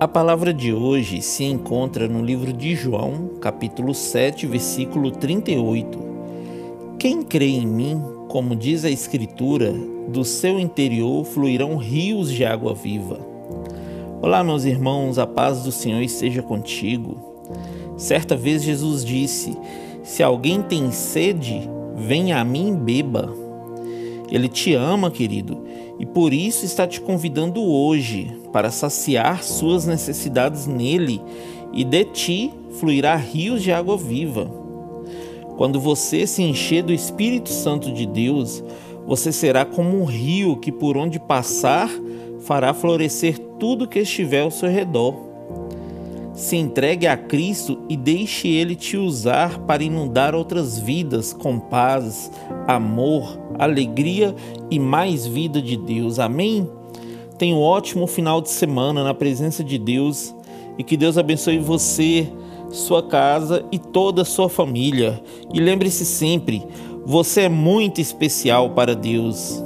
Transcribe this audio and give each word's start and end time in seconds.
A 0.00 0.06
palavra 0.06 0.54
de 0.54 0.72
hoje 0.72 1.20
se 1.20 1.42
encontra 1.42 2.06
no 2.06 2.24
livro 2.24 2.52
de 2.52 2.76
João, 2.76 3.30
capítulo 3.40 3.92
7, 3.92 4.46
versículo 4.46 5.10
38. 5.10 5.98
Quem 7.00 7.20
crê 7.24 7.48
em 7.48 7.66
mim, 7.66 8.00
como 8.28 8.54
diz 8.54 8.84
a 8.84 8.90
Escritura, 8.90 9.72
do 10.06 10.24
seu 10.24 10.60
interior 10.60 11.24
fluirão 11.24 11.76
rios 11.76 12.32
de 12.32 12.44
água 12.44 12.74
viva. 12.74 13.18
Olá, 14.22 14.44
meus 14.44 14.64
irmãos, 14.64 15.18
a 15.18 15.26
paz 15.26 15.64
do 15.64 15.72
Senhor 15.72 16.00
esteja 16.00 16.42
contigo. 16.42 17.18
Certa 17.96 18.36
vez 18.36 18.62
Jesus 18.62 19.04
disse: 19.04 19.58
Se 20.04 20.22
alguém 20.22 20.62
tem 20.62 20.92
sede, 20.92 21.68
venha 21.96 22.40
a 22.40 22.44
mim 22.44 22.68
e 22.68 22.76
beba. 22.76 23.47
Ele 24.30 24.48
te 24.48 24.74
ama, 24.74 25.10
querido, 25.10 25.64
e 25.98 26.04
por 26.04 26.32
isso 26.32 26.64
está 26.64 26.86
te 26.86 27.00
convidando 27.00 27.62
hoje 27.62 28.30
para 28.52 28.70
saciar 28.70 29.42
suas 29.42 29.86
necessidades 29.86 30.66
nele 30.66 31.20
e 31.72 31.84
de 31.84 32.04
ti 32.04 32.50
fluirá 32.78 33.16
rios 33.16 33.62
de 33.62 33.72
água 33.72 33.96
viva. 33.96 34.50
Quando 35.56 35.80
você 35.80 36.26
se 36.26 36.42
encher 36.42 36.82
do 36.82 36.92
Espírito 36.92 37.48
Santo 37.48 37.90
de 37.90 38.06
Deus, 38.06 38.62
você 39.06 39.32
será 39.32 39.64
como 39.64 40.00
um 40.00 40.04
rio 40.04 40.56
que 40.56 40.70
por 40.70 40.96
onde 40.96 41.18
passar 41.18 41.90
fará 42.40 42.72
florescer 42.72 43.38
tudo 43.58 43.88
que 43.88 43.98
estiver 43.98 44.42
ao 44.42 44.50
seu 44.50 44.68
redor. 44.68 45.27
Se 46.38 46.56
entregue 46.56 47.08
a 47.08 47.16
Cristo 47.16 47.80
e 47.88 47.96
deixe 47.96 48.46
Ele 48.46 48.76
te 48.76 48.96
usar 48.96 49.58
para 49.58 49.82
inundar 49.82 50.36
outras 50.36 50.78
vidas 50.78 51.32
com 51.32 51.58
paz, 51.58 52.30
amor, 52.64 53.36
alegria 53.58 54.32
e 54.70 54.78
mais 54.78 55.26
vida 55.26 55.60
de 55.60 55.76
Deus. 55.76 56.20
Amém? 56.20 56.70
Tenha 57.36 57.56
um 57.56 57.60
ótimo 57.60 58.06
final 58.06 58.40
de 58.40 58.50
semana 58.50 59.02
na 59.02 59.12
presença 59.12 59.64
de 59.64 59.78
Deus 59.78 60.32
e 60.78 60.84
que 60.84 60.96
Deus 60.96 61.18
abençoe 61.18 61.58
você, 61.58 62.32
sua 62.70 63.02
casa 63.02 63.66
e 63.72 63.78
toda 63.78 64.22
a 64.22 64.24
sua 64.24 64.48
família. 64.48 65.20
E 65.52 65.58
lembre-se 65.58 66.06
sempre, 66.06 66.64
você 67.04 67.42
é 67.42 67.48
muito 67.48 68.00
especial 68.00 68.70
para 68.70 68.94
Deus. 68.94 69.60